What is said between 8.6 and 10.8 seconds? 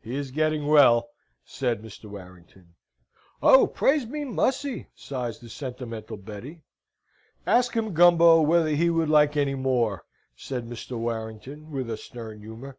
he would like any more?" said